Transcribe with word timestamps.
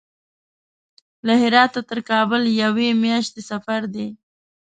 له 1.25 1.33
هراته 1.41 1.79
تر 1.89 1.97
کابل 2.09 2.41
یوې 2.61 2.89
میاشتې 3.03 3.41
سفر 3.51 3.81
دی. 3.93 4.07